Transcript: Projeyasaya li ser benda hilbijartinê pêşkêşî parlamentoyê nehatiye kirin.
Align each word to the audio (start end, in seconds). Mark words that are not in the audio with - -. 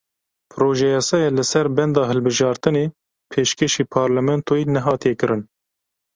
Projeyasaya 0.53 1.27
li 1.35 1.43
ser 1.51 1.67
benda 1.77 2.03
hilbijartinê 2.11 2.85
pêşkêşî 3.31 3.83
parlamentoyê 3.93 4.65
nehatiye 4.75 5.15
kirin. 5.19 5.41